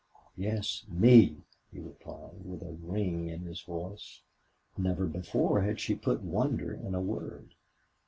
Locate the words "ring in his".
2.71-3.61